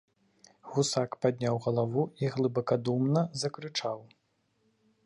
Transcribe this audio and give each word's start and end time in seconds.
Гусак 0.71 1.17
падняў 1.25 1.61
галаву 1.65 2.07
і 2.25 2.33
глыбакадумна 2.37 3.21
закрычаў. 3.45 3.99